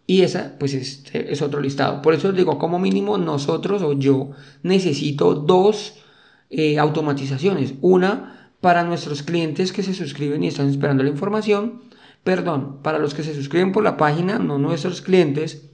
y 0.07 0.21
esa 0.21 0.55
pues 0.59 0.73
este 0.73 1.31
es 1.31 1.41
otro 1.41 1.61
listado. 1.61 2.01
Por 2.01 2.13
eso 2.13 2.29
os 2.29 2.35
digo, 2.35 2.57
como 2.57 2.77
mínimo 2.77 3.17
nosotros 3.17 3.81
o 3.81 3.93
yo 3.93 4.31
necesito 4.61 5.35
dos 5.35 5.93
eh, 6.49 6.79
automatizaciones. 6.79 7.75
Una 7.81 8.51
para 8.59 8.83
nuestros 8.83 9.23
clientes 9.23 9.71
que 9.71 9.83
se 9.83 9.93
suscriben 9.93 10.43
y 10.43 10.47
están 10.47 10.69
esperando 10.69 11.03
la 11.03 11.09
información 11.09 11.81
perdón, 12.25 12.81
para 12.83 12.99
los 12.99 13.13
que 13.13 13.23
se 13.23 13.33
suscriben 13.33 13.71
por 13.71 13.85
la 13.85 13.95
página, 13.95 14.37
no 14.37 14.57
nuestros 14.57 15.01
clientes, 15.01 15.69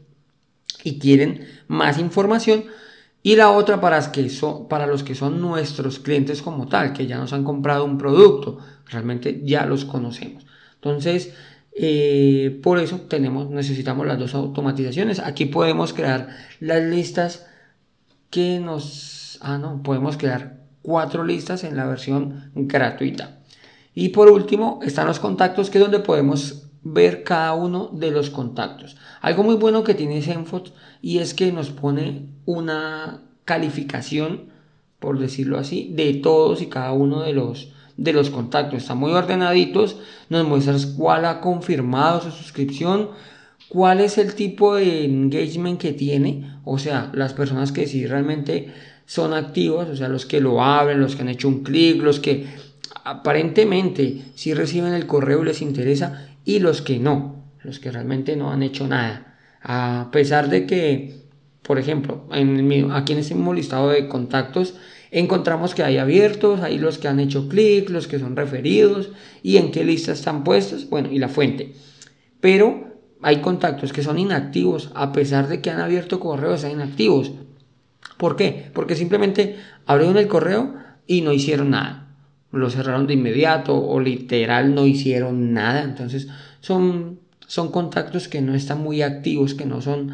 y 0.84 1.00
quieren 1.00 1.48
más 1.68 1.98
información. 1.98 2.66
Y 3.24 3.36
la 3.36 3.50
otra 3.50 3.82
para, 3.82 4.12
para 4.70 4.86
los 4.86 5.04
que 5.04 5.16
son 5.16 5.42
nuestros 5.42 5.98
clientes 5.98 6.44
como 6.44 6.68
tal, 6.68 6.94
que 6.94 7.08
ya 7.08 7.18
nos 7.18 7.34
han 7.34 7.44
comprado 7.44 7.86
un 7.86 7.98
producto, 7.98 8.60
realmente 8.86 9.42
ya 9.44 9.66
los 9.66 9.86
conocemos. 9.86 10.46
Entonces, 10.76 11.34
Eh, 11.74 12.60
por 12.64 12.80
eso 12.80 13.00
tenemos, 13.08 13.50
necesitamos 13.50 14.06
las 14.06 14.20
dos 14.20 14.36
automatizaciones. 14.36 15.20
Aquí 15.20 15.46
podemos 15.46 15.94
crear 15.94 16.28
las 16.60 16.84
listas 16.84 17.48
que 18.30 18.60
nos... 18.60 19.38
Ah, 19.42 19.58
no, 19.58 19.82
podemos 19.82 20.18
crear 20.18 20.60
cuatro 20.82 21.24
listas 21.24 21.64
en 21.64 21.78
la 21.78 21.86
versión 21.88 22.52
gratuita. 22.56 23.41
Y 23.94 24.10
por 24.10 24.30
último 24.30 24.80
están 24.84 25.08
los 25.08 25.20
contactos 25.20 25.70
que 25.70 25.78
es 25.78 25.84
donde 25.84 26.00
podemos 26.00 26.64
ver 26.84 27.24
cada 27.24 27.54
uno 27.54 27.90
de 27.94 28.12
los 28.12 28.30
contactos. 28.30 28.98
Algo 29.22 29.44
muy 29.44 29.56
bueno 29.56 29.84
que 29.84 29.94
tiene 29.94 30.22
Zenfot 30.22 30.74
y 31.02 31.20
es 31.20 31.34
que 31.34 31.52
nos 31.52 31.70
pone 31.70 32.28
una 32.46 33.22
calificación, 33.46 34.50
por 35.00 35.20
decirlo 35.20 35.58
así, 35.58 35.92
de 35.94 36.14
todos 36.16 36.62
y 36.62 36.68
cada 36.68 36.94
uno 36.94 37.22
de 37.22 37.34
los, 37.34 37.72
de 37.98 38.14
los 38.14 38.30
contactos. 38.30 38.82
Están 38.82 38.98
muy 38.98 39.12
ordenaditos, 39.12 39.98
nos 40.30 40.48
muestra 40.48 40.76
cuál 40.98 41.26
ha 41.26 41.42
confirmado 41.42 42.22
su 42.22 42.32
suscripción, 42.32 43.10
cuál 43.70 44.00
es 44.02 44.18
el 44.18 44.36
tipo 44.36 44.76
de 44.76 45.06
engagement 45.06 45.80
que 45.80 45.94
tiene, 45.94 46.60
o 46.66 46.80
sea, 46.80 47.12
las 47.14 47.34
personas 47.34 47.72
que 47.72 47.88
sí 47.88 48.06
realmente 48.06 48.74
son 49.06 49.34
activas, 49.34 49.90
o 49.90 49.96
sea, 49.96 50.08
los 50.08 50.26
que 50.26 50.42
lo 50.42 50.64
abren, 50.64 51.00
los 51.00 51.16
que 51.16 51.22
han 51.22 51.30
hecho 51.30 51.48
un 51.48 51.64
clic, 51.64 52.02
los 52.02 52.20
que 52.20 52.48
aparentemente 53.04 54.26
sí 54.36 54.54
reciben 54.54 54.94
el 54.94 55.08
correo 55.08 55.42
y 55.42 55.46
les 55.46 55.62
interesa, 55.62 56.28
y 56.46 56.60
los 56.60 56.82
que 56.82 57.00
no, 57.00 57.46
los 57.64 57.80
que 57.80 57.92
realmente 57.92 58.36
no 58.36 58.52
han 58.52 58.64
hecho 58.64 58.88
nada. 58.88 59.38
A 59.62 60.10
pesar 60.12 60.50
de 60.50 60.66
que, 60.66 61.22
por 61.62 61.78
ejemplo, 61.78 62.28
en 62.32 62.92
aquí 62.92 63.14
en 63.14 63.20
este 63.20 63.36
mismo 63.36 63.54
listado 63.54 63.90
de 63.90 64.08
contactos, 64.08 64.76
encontramos 65.12 65.76
que 65.76 65.84
hay 65.84 65.98
abiertos, 65.98 66.62
hay 66.62 66.80
los 66.80 66.98
que 66.98 67.08
han 67.08 67.20
hecho 67.20 67.48
clic, 67.48 67.90
los 67.90 68.08
que 68.08 68.20
son 68.20 68.36
referidos 68.36 69.10
y 69.44 69.58
en 69.58 69.72
qué 69.72 69.84
lista 69.84 70.14
están 70.14 70.44
puestos, 70.44 70.90
bueno, 70.90 71.12
y 71.12 71.20
la 71.20 71.28
fuente. 71.28 71.74
Pero 72.40 72.88
hay 73.22 73.42
contactos 73.42 73.94
que 73.94 74.04
son 74.04 74.18
inactivos, 74.18 74.92
a 74.96 75.12
pesar 75.12 75.48
de 75.48 75.62
que 75.62 75.70
han 75.70 75.80
abierto 75.80 76.20
correos, 76.20 76.56
están 76.56 76.72
inactivos. 76.72 77.32
¿Por 78.18 78.36
qué? 78.36 78.72
Porque 78.74 78.96
simplemente 78.96 79.58
abrieron 79.86 80.18
el 80.18 80.28
correo 80.28 80.76
y 81.06 81.22
no 81.22 81.34
hicieron 81.34 81.72
nada. 81.72 82.11
Lo 82.52 82.70
cerraron 82.70 83.08
de 83.08 83.14
inmediato 83.14 83.76
o 83.76 84.00
literal 84.00 84.76
no 84.76 84.86
hicieron 84.86 85.54
nada. 85.54 85.84
Entonces 85.84 86.28
son, 86.60 87.20
son 87.48 87.72
contactos 87.72 88.28
que 88.28 88.42
no 88.42 88.54
están 88.54 88.82
muy 88.82 89.02
activos, 89.02 89.54
que 89.54 89.66
no 89.66 89.82
son, 89.82 90.12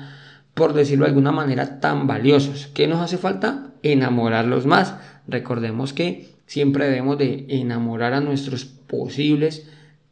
por 0.53 0.74
decirlo 0.74 1.06
de 1.06 1.10
alguna 1.10 1.32
manera, 1.32 1.79
tan 1.79 2.08
valiosos. 2.08 2.67
¿Qué 2.74 2.88
nos 2.88 3.01
hace 3.01 3.17
falta? 3.17 3.72
Enamorarlos 3.84 4.65
más. 4.65 4.96
Recordemos 5.27 5.94
que 5.94 6.29
siempre 6.46 6.86
debemos 6.86 7.17
de 7.17 7.46
enamorar 7.50 8.13
a 8.13 8.22
nuestros 8.22 8.65
posibles 8.65 9.67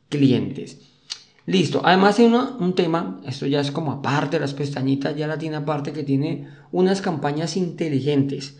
clientes. 0.09 0.79
Listo. 1.47 1.81
Además 1.85 2.17
hay 2.17 2.25
un 2.25 2.73
tema, 2.73 3.21
esto 3.25 3.45
ya 3.45 3.59
es 3.59 3.71
como 3.71 3.91
aparte, 3.91 4.39
las 4.39 4.55
pestañitas 4.55 5.15
ya 5.15 5.27
la 5.27 5.37
tiene 5.37 5.57
aparte, 5.57 5.93
que 5.93 6.03
tiene 6.03 6.47
unas 6.71 7.01
campañas 7.01 7.55
inteligentes. 7.55 8.57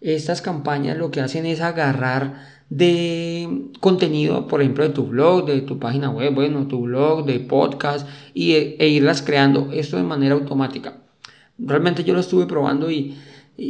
Estas 0.00 0.42
campañas 0.42 0.98
lo 0.98 1.10
que 1.10 1.20
hacen 1.20 1.46
es 1.46 1.60
agarrar 1.60 2.56
de 2.68 3.68
contenido, 3.80 4.46
por 4.46 4.60
ejemplo, 4.60 4.84
de 4.84 4.90
tu 4.90 5.06
blog, 5.06 5.46
de 5.46 5.60
tu 5.62 5.78
página 5.78 6.10
web, 6.10 6.34
bueno, 6.34 6.66
tu 6.66 6.82
blog, 6.82 7.24
de 7.24 7.40
podcast, 7.40 8.08
y, 8.34 8.52
e, 8.52 8.88
irlas 8.88 9.22
creando, 9.22 9.70
esto 9.72 9.96
de 9.96 10.02
manera 10.02 10.34
automática. 10.34 10.98
Realmente 11.58 12.04
yo 12.04 12.12
lo 12.12 12.20
estuve 12.20 12.46
probando 12.46 12.90
y, 12.90 13.16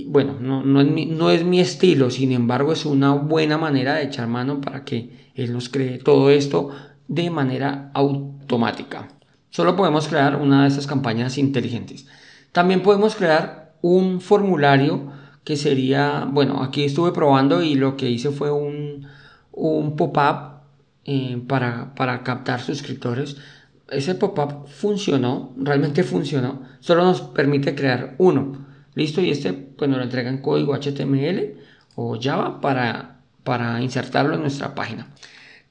bueno, 0.09 0.37
no, 0.41 0.63
no, 0.65 0.81
es 0.81 0.91
mi, 0.91 1.07
no 1.07 1.31
es 1.31 1.45
mi 1.45 1.61
estilo, 1.61 2.11
sin 2.11 2.33
embargo 2.33 2.73
es 2.73 2.87
una 2.87 3.13
buena 3.13 3.59
manera 3.59 3.95
de 3.95 4.05
echar 4.05 4.27
mano 4.27 4.61
para 4.61 4.85
que 4.85 5.11
él 5.35 5.53
nos 5.53 5.69
cree 5.69 5.99
todo 5.99 6.31
esto 6.31 6.71
de 7.07 7.31
manera 7.31 7.91
automática. 7.95 9.09
Solo 9.51 9.77
podemos 9.77 10.09
crear 10.09 10.37
una 10.37 10.63
de 10.63 10.69
estas 10.69 10.87
campañas 10.87 11.39
inteligentes. 11.39 12.07
También 12.51 12.83
podemos 12.83 13.15
crear 13.15 13.75
un 13.81 14.21
formulario 14.21 15.13
que 15.47 15.57
sería, 15.57 16.29
bueno, 16.29 16.61
aquí 16.65 16.83
estuve 16.83 17.13
probando 17.13 17.63
y 17.63 17.77
lo 17.77 17.97
que 17.97 18.11
hice 18.11 18.31
fue 18.33 18.51
un, 18.51 19.07
un 19.53 19.95
pop-up 19.95 20.63
eh, 21.05 21.41
para, 21.47 21.95
para 21.95 22.25
captar 22.25 22.61
suscriptores. 22.61 23.37
Ese 23.89 24.17
pop-up 24.17 24.67
funcionó, 24.67 25.55
realmente 25.57 26.03
funcionó, 26.03 26.63
solo 26.81 27.05
nos 27.05 27.21
permite 27.21 27.77
crear 27.77 28.17
uno. 28.19 28.67
Listo, 28.97 29.21
y 29.21 29.31
este 29.31 29.53
pues 29.53 29.89
nos 29.89 29.99
lo 29.99 30.05
entrega 30.05 30.31
en 30.31 30.43
código 30.43 30.75
HTML 30.75 31.55
o 31.95 32.19
Java 32.21 32.61
para, 32.61 33.21
para 33.45 33.81
insertarlo 33.81 34.35
en 34.35 34.41
nuestra 34.41 34.75
página. 34.75 35.15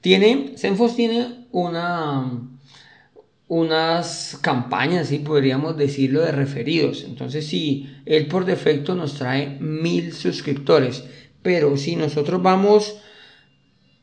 Tiene, 0.00 0.54
Zenfos 0.56 0.96
tiene 0.96 1.48
una, 1.52 2.40
unas 3.48 4.38
campañas, 4.40 5.08
si 5.08 5.18
podríamos 5.20 5.76
decirlo, 5.76 6.22
de 6.22 6.32
referidos. 6.32 7.04
Entonces, 7.04 7.46
si 7.46 7.88
él 8.04 8.26
por 8.26 8.44
defecto 8.44 8.94
nos 8.94 9.14
trae 9.14 9.56
mil 9.60 10.12
suscriptores, 10.12 11.04
pero 11.42 11.76
si 11.76 11.94
nosotros 11.94 12.42
vamos 12.42 12.96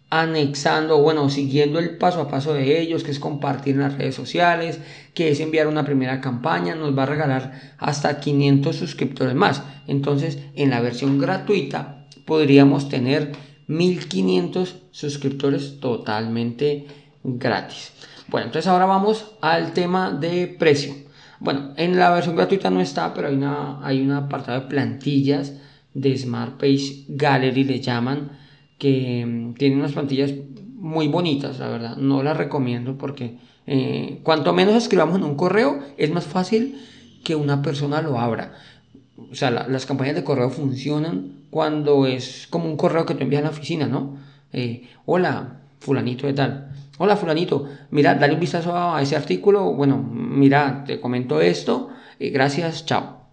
anexando, 0.09 1.01
bueno, 1.01 1.29
siguiendo 1.29 1.79
el 1.79 1.97
paso 1.97 2.21
a 2.21 2.29
paso 2.29 2.53
de 2.53 2.79
ellos, 2.79 3.03
que 3.03 3.12
es 3.12 3.19
compartir 3.19 3.73
en 3.75 3.81
las 3.81 3.97
redes 3.97 4.13
sociales, 4.13 4.79
que 5.15 5.31
es 5.31 5.39
enviar 5.39 5.67
una 5.67 5.83
primera 5.83 6.21
campaña, 6.21 6.75
nos 6.75 6.95
va 6.95 7.03
a 7.03 7.07
regalar 7.07 7.73
hasta 7.79 8.19
500 8.19 8.75
suscriptores 8.75 9.33
más. 9.33 9.63
Entonces, 9.88 10.38
en 10.55 10.69
la 10.69 10.81
versión 10.81 11.17
gratuita 11.17 12.05
podríamos 12.25 12.89
tener 12.89 13.31
1500 13.67 14.75
suscriptores 14.91 15.79
totalmente 15.79 16.85
gratis. 17.23 17.91
Bueno, 18.27 18.48
entonces 18.48 18.68
ahora 18.68 18.86
vamos 18.86 19.36
al 19.42 19.74
tema 19.74 20.12
de 20.12 20.48
precio. 20.48 20.94
Bueno, 21.39 21.74
en 21.75 21.98
la 21.98 22.10
versión 22.12 22.36
gratuita 22.36 22.70
no 22.70 22.80
está, 22.80 23.13
pero 23.13 23.27
hay, 23.27 23.36
una, 23.36 23.86
hay 23.86 24.10
apartado 24.10 24.62
de 24.62 24.68
plantillas 24.68 25.53
de 25.94 26.18
Smart 26.18 26.58
Page 26.60 27.06
Gallery, 27.10 27.63
le 27.63 27.82
llaman, 27.82 28.32
que 28.77 29.25
mm, 29.25 29.53
tiene 29.56 29.75
unas 29.75 29.94
plantillas 29.94 30.32
muy 30.75 31.08
bonitas, 31.08 31.60
la 31.60 31.68
verdad. 31.70 31.98
No 31.98 32.24
las 32.24 32.38
recomiendo 32.38 32.98
porque 32.98 33.38
eh, 33.68 34.20
cuanto 34.24 34.53
menos 34.53 34.75
escribamos 34.75 35.18
en 35.18 35.24
un 35.24 35.36
correo, 35.36 35.80
es 35.98 36.12
más 36.12 36.25
fácil 36.25 36.77
que 37.24 37.36
una 37.36 37.62
persona 37.62 38.01
lo 38.01 38.20
abra. 38.20 38.53
O 39.32 39.36
sea, 39.36 39.51
las 39.51 39.86
campañas 39.86 40.15
de 40.15 40.24
correo 40.24 40.50
funcionan 40.50 41.44
cuando 41.50 42.08
es 42.08 42.48
como 42.50 42.65
un 42.65 42.77
correo 42.77 43.06
que 43.06 43.15
te 43.15 43.24
envías 43.24 43.42
a 43.42 43.46
la 43.46 43.51
oficina, 43.51 43.88
¿no? 43.88 44.18
Eh, 44.51 44.89
hola, 45.06 45.62
fulanito 45.80 46.27
de 46.27 46.34
tal. 46.34 46.72
Hola 47.00 47.15
fulanito, 47.17 47.67
mira, 47.89 48.13
dale 48.13 48.35
un 48.35 48.39
vistazo 48.39 48.77
a 48.77 49.01
ese 49.01 49.15
artículo. 49.15 49.73
Bueno, 49.73 49.97
mira, 49.97 50.83
te 50.85 51.01
comento 51.01 51.41
esto. 51.41 51.89
Eh, 52.19 52.29
gracias, 52.29 52.85
chao. 52.85 53.23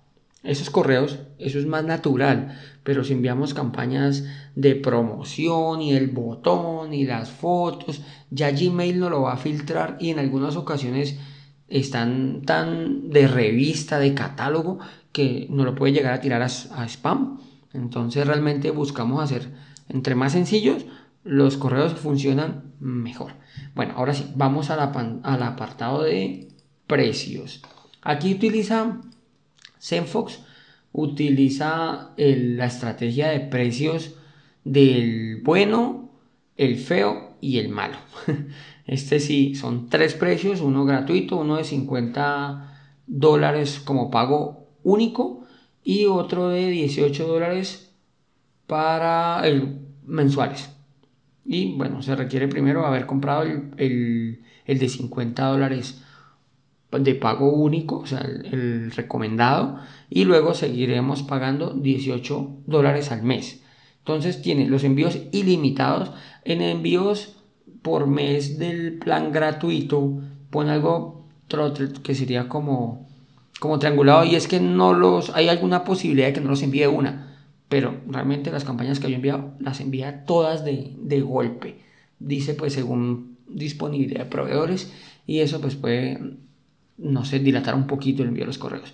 Esos 0.42 0.70
correos, 0.70 1.18
eso 1.38 1.58
es 1.58 1.66
más 1.66 1.84
natural. 1.84 2.58
Pero 2.84 3.04
si 3.04 3.12
enviamos 3.12 3.52
campañas 3.52 4.24
de 4.54 4.76
promoción 4.76 5.82
y 5.82 5.92
el 5.92 6.06
botón 6.06 6.94
y 6.94 7.04
las 7.04 7.30
fotos, 7.30 8.00
ya 8.30 8.50
Gmail 8.50 8.98
no 8.98 9.10
lo 9.10 9.22
va 9.22 9.34
a 9.34 9.36
filtrar 9.36 9.98
y 10.00 10.08
en 10.08 10.20
algunas 10.20 10.56
ocasiones 10.56 11.18
están 11.68 12.40
tan 12.46 13.10
de 13.10 13.28
revista, 13.28 13.98
de 13.98 14.14
catálogo, 14.14 14.78
que 15.12 15.46
no 15.50 15.64
lo 15.64 15.74
puede 15.74 15.92
llegar 15.92 16.14
a 16.14 16.20
tirar 16.22 16.40
a, 16.40 16.46
a 16.46 16.88
spam. 16.88 17.40
Entonces 17.74 18.26
realmente 18.26 18.70
buscamos 18.70 19.22
hacer 19.22 19.50
entre 19.90 20.14
más 20.14 20.32
sencillos, 20.32 20.86
los 21.24 21.58
correos 21.58 21.92
funcionan 21.94 22.69
mejor. 22.80 23.34
Bueno, 23.74 23.94
ahora 23.96 24.14
sí, 24.14 24.32
vamos 24.34 24.70
al 24.70 24.80
apartado 24.80 26.02
de 26.02 26.48
precios. 26.86 27.62
Aquí 28.02 28.34
utiliza 28.34 29.00
Zenfox, 29.80 30.40
utiliza 30.92 32.10
la 32.16 32.66
estrategia 32.66 33.28
de 33.28 33.40
precios 33.40 34.14
del 34.64 35.40
bueno, 35.42 36.10
el 36.56 36.76
feo 36.76 37.36
y 37.40 37.58
el 37.58 37.68
malo. 37.68 37.98
Este 38.86 39.20
sí, 39.20 39.54
son 39.54 39.88
tres 39.88 40.14
precios, 40.14 40.60
uno 40.60 40.84
gratuito, 40.84 41.36
uno 41.36 41.58
de 41.58 41.62
50 41.62 42.76
dólares 43.06 43.80
como 43.84 44.10
pago 44.10 44.66
único 44.82 45.44
y 45.84 46.06
otro 46.06 46.48
de 46.48 46.68
18 46.70 47.24
dólares 47.28 47.92
para 48.66 49.46
el 49.46 49.78
mensuales. 50.04 50.70
Y 51.52 51.72
bueno, 51.72 52.00
se 52.00 52.14
requiere 52.14 52.46
primero 52.46 52.86
haber 52.86 53.06
comprado 53.06 53.42
el, 53.42 54.40
de 54.68 54.88
50 54.88 55.46
dólares 55.46 56.00
de 56.92 57.16
pago 57.16 57.52
único, 57.52 57.98
o 57.98 58.06
sea, 58.06 58.20
el, 58.20 58.92
recomendado, 58.92 59.80
y 60.08 60.26
luego 60.26 60.54
seguiremos 60.54 61.24
pagando 61.24 61.70
18 61.70 62.50
dólares 62.68 63.10
al 63.10 63.24
mes. 63.24 63.64
Entonces 63.98 64.42
tiene 64.42 64.68
los 64.68 64.84
envíos 64.84 65.18
ilimitados. 65.32 66.12
En 66.44 66.62
envíos 66.62 67.34
por 67.82 68.06
mes 68.06 68.60
del 68.60 69.00
plan 69.00 69.32
gratuito, 69.32 70.20
pone 70.50 70.70
algo 70.70 71.26
que 72.04 72.14
sería 72.14 72.48
como, 72.48 73.08
como 73.58 73.80
triangulado, 73.80 74.24
y 74.24 74.36
es 74.36 74.46
que 74.46 74.60
no 74.60 74.94
los, 74.94 75.30
hay 75.30 75.48
alguna 75.48 75.82
posibilidad 75.82 76.28
de 76.28 76.34
que 76.34 76.40
no 76.42 76.50
los 76.50 76.62
envíe 76.62 76.86
una 76.86 77.26
pero 77.70 78.00
realmente 78.08 78.50
las 78.50 78.64
campañas 78.64 78.98
que 78.98 79.08
yo 79.08 79.14
enviado 79.14 79.52
las 79.60 79.80
envía 79.80 80.24
todas 80.24 80.64
de, 80.64 81.20
golpe. 81.22 81.76
Dice 82.18 82.54
pues 82.54 82.72
según 82.74 83.38
disponibilidad 83.46 84.24
de 84.24 84.30
proveedores 84.30 84.92
y 85.24 85.38
eso 85.38 85.60
pues 85.60 85.76
puede, 85.76 86.20
no 86.98 87.24
sé, 87.24 87.38
dilatar 87.38 87.76
un 87.76 87.86
poquito 87.86 88.22
el 88.22 88.28
envío 88.30 88.42
de 88.42 88.48
los 88.48 88.58
correos. 88.58 88.92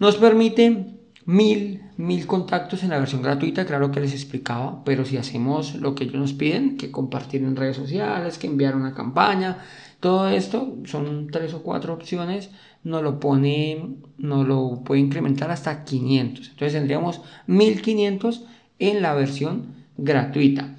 Nos 0.00 0.16
permite 0.16 0.96
mil, 1.26 1.82
mil 1.96 2.26
contactos 2.26 2.82
en 2.82 2.90
la 2.90 2.98
versión 2.98 3.22
gratuita, 3.22 3.64
claro 3.64 3.92
que 3.92 4.00
les 4.00 4.12
explicaba, 4.12 4.82
pero 4.84 5.04
si 5.04 5.16
hacemos 5.16 5.76
lo 5.76 5.94
que 5.94 6.04
ellos 6.04 6.16
nos 6.16 6.32
piden, 6.32 6.76
que 6.76 6.90
compartir 6.90 7.42
en 7.42 7.54
redes 7.54 7.76
sociales, 7.76 8.36
que 8.36 8.48
enviar 8.48 8.74
una 8.74 8.94
campaña, 8.94 9.58
todo 10.00 10.28
esto 10.28 10.76
son 10.84 11.28
tres 11.30 11.54
o 11.54 11.62
cuatro 11.62 11.94
opciones, 11.94 12.50
nos 12.84 13.02
lo 13.02 13.18
pone, 13.18 13.96
nos 14.18 14.46
lo 14.46 14.82
puede 14.84 15.00
incrementar 15.00 15.50
hasta 15.50 15.84
500. 15.84 16.48
Entonces 16.50 16.72
tendríamos 16.72 17.22
1500 17.46 18.44
en 18.78 19.02
la 19.02 19.14
versión 19.14 19.74
gratuita. 19.96 20.76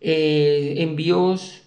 Eh, 0.00 0.76
envíos 0.78 1.62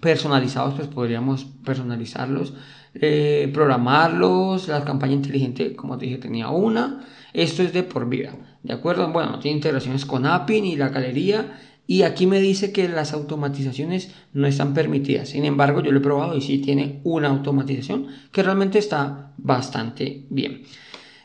personalizados, 0.00 0.74
pues 0.74 0.88
podríamos 0.88 1.46
personalizarlos, 1.64 2.54
eh, 2.94 3.50
programarlos. 3.52 4.68
La 4.68 4.84
campaña 4.84 5.14
inteligente, 5.14 5.74
como 5.76 5.98
te 5.98 6.06
dije, 6.06 6.18
tenía 6.18 6.48
una. 6.48 7.04
Esto 7.32 7.62
es 7.62 7.72
de 7.72 7.82
por 7.82 8.08
vida, 8.08 8.34
¿de 8.62 8.72
acuerdo? 8.72 9.12
Bueno, 9.12 9.38
tiene 9.38 9.56
integraciones 9.56 10.06
con 10.06 10.24
API 10.24 10.58
y 10.58 10.76
la 10.76 10.88
galería. 10.88 11.58
Y 11.88 12.02
aquí 12.02 12.26
me 12.26 12.38
dice 12.38 12.70
que 12.70 12.86
las 12.86 13.14
automatizaciones 13.14 14.14
no 14.34 14.46
están 14.46 14.74
permitidas. 14.74 15.30
Sin 15.30 15.46
embargo, 15.46 15.82
yo 15.82 15.90
lo 15.90 15.98
he 15.98 16.02
probado 16.02 16.36
y 16.36 16.42
sí 16.42 16.58
tiene 16.58 17.00
una 17.02 17.28
automatización 17.28 18.08
que 18.30 18.42
realmente 18.42 18.78
está 18.78 19.32
bastante 19.38 20.26
bien. 20.28 20.64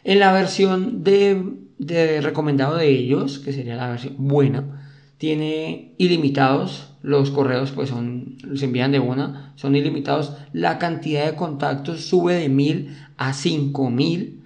En 0.06 0.20
la 0.20 0.32
versión 0.32 1.04
de, 1.04 1.44
de 1.80 2.22
recomendado 2.22 2.78
de 2.78 2.88
ellos, 2.88 3.40
que 3.40 3.52
sería 3.52 3.76
la 3.76 3.90
versión 3.90 4.16
buena, 4.18 4.90
tiene 5.18 5.96
ilimitados 5.98 6.94
los 7.04 7.32
correos 7.32 7.72
pues 7.72 7.90
son, 7.90 8.38
se 8.56 8.66
envían 8.66 8.94
de 8.94 9.00
una, 9.00 9.52
son 9.56 9.76
ilimitados. 9.76 10.34
La 10.54 10.80
cantidad 10.80 11.26
de 11.26 11.36
contactos 11.36 12.06
sube 12.06 12.36
de 12.36 12.48
1000 12.48 12.98
a 13.18 13.34
5000, 13.34 14.42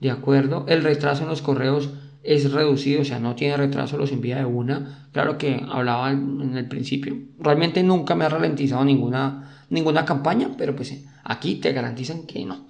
¿de 0.00 0.10
acuerdo? 0.10 0.66
El 0.68 0.84
retraso 0.84 1.22
en 1.22 1.30
los 1.30 1.40
correos 1.40 1.88
es 2.22 2.52
reducido, 2.52 3.02
o 3.02 3.04
sea, 3.04 3.18
no 3.18 3.34
tiene 3.34 3.56
retraso, 3.56 3.96
los 3.96 4.12
envía 4.12 4.36
de 4.36 4.44
una. 4.44 5.08
Claro 5.12 5.38
que 5.38 5.60
hablaba 5.68 6.10
en 6.12 6.56
el 6.56 6.68
principio. 6.68 7.16
Realmente 7.38 7.82
nunca 7.82 8.14
me 8.14 8.24
ha 8.24 8.28
ralentizado 8.28 8.84
ninguna, 8.84 9.64
ninguna 9.70 10.04
campaña, 10.04 10.50
pero 10.56 10.76
pues 10.76 11.04
aquí 11.24 11.56
te 11.56 11.72
garantizan 11.72 12.26
que 12.26 12.44
no. 12.44 12.66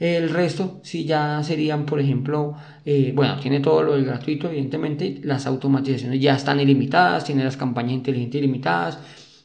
El 0.00 0.30
resto, 0.30 0.80
si 0.82 1.04
ya 1.04 1.42
serían, 1.42 1.84
por 1.84 2.00
ejemplo, 2.00 2.54
eh, 2.86 3.12
bueno, 3.14 3.38
tiene 3.38 3.60
todo 3.60 3.82
lo 3.82 3.92
del 3.92 4.06
gratuito, 4.06 4.48
evidentemente, 4.48 5.20
las 5.22 5.46
automatizaciones 5.46 6.18
ya 6.22 6.34
están 6.34 6.58
ilimitadas, 6.58 7.24
tiene 7.24 7.44
las 7.44 7.58
campañas 7.58 7.92
inteligentes 7.92 8.38
ilimitadas, 8.38 8.98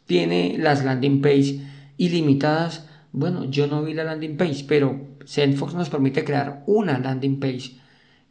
tiene 0.06 0.56
las 0.58 0.86
landing 0.86 1.22
page 1.22 1.60
ilimitadas. 1.98 2.88
Bueno, 3.12 3.52
yo 3.52 3.68
no 3.68 3.84
vi 3.84 3.94
la 3.94 4.06
landing 4.06 4.38
page, 4.38 4.64
pero 4.66 4.98
Sendfox 5.26 5.74
nos 5.74 5.90
permite 5.90 6.24
crear 6.24 6.64
una 6.68 7.00
landing 7.00 7.38
page. 7.38 7.74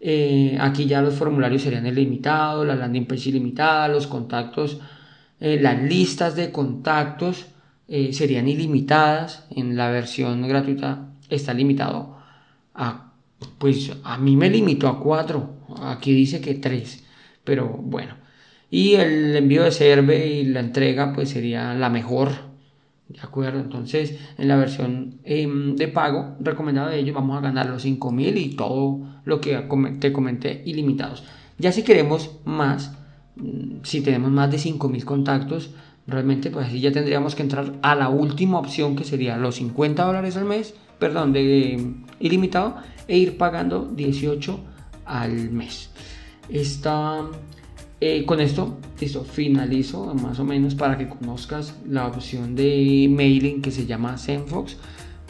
Eh, 0.07 0.59
aquí 0.61 0.87
ya 0.87 1.01
los 1.01 1.15
formularios 1.15 1.63
serían 1.63 1.87
ilimitados, 1.87 2.67
la 2.67 2.75
landing 2.75 3.07
page 3.07 3.31
ilimitada, 3.31 3.89
los 3.89 4.07
contactos, 4.07 4.79
eh, 5.41 5.59
las 5.61 5.83
listas 5.83 6.37
de 6.37 6.53
contactos 6.53 7.47
serían 7.87 8.49
ilimitadas. 8.49 9.47
En 9.51 9.77
la 9.77 9.91
versión 9.91 10.47
gratuita 10.49 11.09
está 11.31 11.55
limitado 11.55 12.15
pues 13.59 13.93
a 14.05 14.19
mí 14.19 14.37
me 14.37 14.51
limitó 14.51 14.89
a 14.89 15.01
cuatro, 15.01 15.51
aquí 15.83 16.13
dice 16.13 16.41
que 16.41 16.55
tres, 16.55 17.05
pero 17.45 17.69
bueno. 17.69 18.15
Y 18.71 18.95
el 18.95 19.37
envío 19.37 19.63
de 19.65 19.71
serve 19.71 20.27
y 20.27 20.45
la 20.45 20.61
entrega 20.61 21.13
pues 21.13 21.31
sería 21.31 21.75
la 21.75 21.91
mejor, 21.91 22.31
¿de 23.09 23.21
acuerdo? 23.21 23.61
Entonces 23.61 24.19
en 24.39 24.49
la 24.49 24.57
versión 24.57 25.21
em, 25.25 25.77
de 25.77 25.89
pago 25.89 26.37
recomendada 26.41 26.91
de 26.91 26.99
ellos 26.99 27.15
vamos 27.15 27.39
a 27.39 27.41
ganar 27.41 27.67
los 27.67 27.83
5000 27.83 28.37
y 28.37 28.57
todo 28.57 29.14
lo 29.25 29.41
que 29.41 29.57
te 30.01 30.13
comenté 30.13 30.63
ilimitados. 30.65 31.25
Ya 31.59 31.73
si 31.73 31.83
queremos 31.83 32.31
más, 32.45 32.93
mm, 33.37 33.83
si 33.83 34.01
tenemos 34.01 34.31
más 34.31 34.51
de 34.51 34.59
5000 34.59 35.05
contactos, 35.05 35.71
realmente 36.07 36.51
pues 36.51 36.67
así 36.67 36.81
ya 36.81 36.93
tendríamos 36.93 37.35
que 37.35 37.43
entrar 37.43 37.73
a 37.83 37.95
la 37.95 38.09
última 38.09 38.59
opción 38.59 38.97
que 38.97 39.05
sería 39.05 39.37
los 39.39 39.57
50 39.57 40.05
dólares 40.05 40.37
al 40.37 40.45
mes 40.45 40.75
perdón, 40.99 41.33
de 41.33 41.93
ilimitado 42.21 42.77
e 43.09 43.19
ir 43.19 43.37
pagando 43.37 43.85
18 43.85 44.61
al 45.05 45.51
mes. 45.51 45.91
Está, 46.49 47.23
eh, 48.01 48.25
con 48.25 48.41
esto, 48.41 48.79
listo, 49.01 49.25
finalizo 49.25 50.15
más 50.15 50.39
o 50.39 50.45
menos 50.45 50.75
para 50.75 50.97
que 50.97 51.09
conozcas 51.09 51.75
la 51.87 52.07
opción 52.07 52.55
de 52.55 53.09
mailing 53.11 53.63
que 53.63 53.71
se 53.71 53.87
llama 53.87 54.17
Zenfox. 54.19 54.77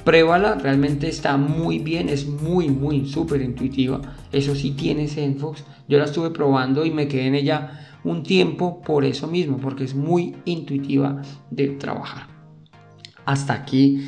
Pruébala, 0.05 0.57
realmente 0.57 1.09
está 1.09 1.37
muy 1.37 1.79
bien, 1.79 2.09
es 2.09 2.27
muy, 2.27 2.69
muy, 2.69 3.07
súper 3.07 3.40
intuitiva. 3.40 4.01
Eso 4.33 4.55
sí 4.55 4.73
tiene 4.73 5.09
Zenfox. 5.09 5.64
Yo 5.88 5.99
la 5.99 6.05
estuve 6.05 6.31
probando 6.31 6.85
y 6.85 6.90
me 6.90 7.09
quedé 7.09 7.27
en 7.27 7.35
ella 7.35 7.81
un 8.05 8.23
tiempo 8.23 8.83
por 8.83 9.05
eso 9.05 9.27
mismo, 9.27 9.59
porque 9.59 9.85
es 9.85 9.95
muy 9.95 10.37
intuitiva 10.45 11.23
de 11.51 11.69
trabajar. 11.69 12.27
Hasta 13.25 13.55
aquí 13.55 14.07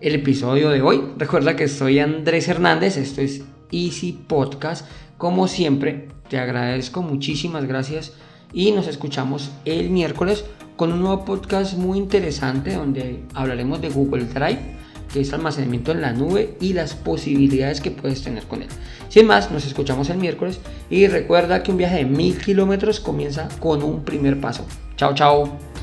el 0.00 0.16
episodio 0.16 0.70
de 0.70 0.82
hoy. 0.82 1.00
Recuerda 1.16 1.56
que 1.56 1.68
soy 1.68 2.00
Andrés 2.00 2.48
Hernández, 2.48 2.96
esto 2.96 3.20
es 3.20 3.44
Easy 3.70 4.12
Podcast. 4.12 4.88
Como 5.16 5.48
siempre, 5.48 6.08
te 6.28 6.38
agradezco, 6.38 7.02
muchísimas 7.02 7.66
gracias 7.66 8.14
y 8.52 8.72
nos 8.72 8.88
escuchamos 8.88 9.50
el 9.64 9.90
miércoles 9.90 10.44
con 10.76 10.92
un 10.92 11.00
nuevo 11.00 11.24
podcast 11.24 11.76
muy 11.76 11.98
interesante 11.98 12.74
donde 12.74 13.22
hablaremos 13.34 13.80
de 13.80 13.88
Google 13.88 14.24
Drive, 14.24 14.75
que 15.12 15.20
es 15.20 15.32
almacenamiento 15.32 15.92
en 15.92 16.02
la 16.02 16.12
nube 16.12 16.56
y 16.60 16.72
las 16.72 16.94
posibilidades 16.94 17.80
que 17.80 17.90
puedes 17.90 18.22
tener 18.22 18.44
con 18.44 18.62
él. 18.62 18.68
Sin 19.08 19.26
más, 19.26 19.50
nos 19.50 19.66
escuchamos 19.66 20.10
el 20.10 20.18
miércoles 20.18 20.60
y 20.90 21.06
recuerda 21.06 21.62
que 21.62 21.70
un 21.70 21.78
viaje 21.78 21.96
de 21.96 22.04
mil 22.04 22.36
kilómetros 22.38 23.00
comienza 23.00 23.48
con 23.60 23.82
un 23.82 24.04
primer 24.04 24.40
paso. 24.40 24.66
Chao, 24.96 25.14
chao. 25.14 25.75